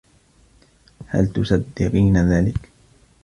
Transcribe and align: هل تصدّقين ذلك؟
هل 1.07 1.27
تصدّقين 1.33 2.17
ذلك؟ 2.29 2.69